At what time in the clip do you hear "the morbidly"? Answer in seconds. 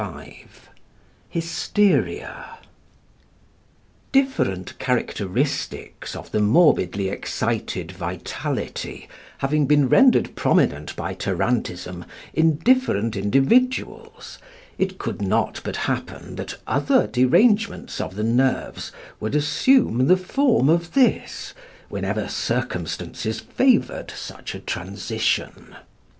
6.31-7.09